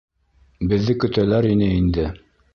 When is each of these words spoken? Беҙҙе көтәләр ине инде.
Беҙҙе 0.71 0.95
көтәләр 1.05 1.51
ине 1.53 1.69
инде. 1.77 2.09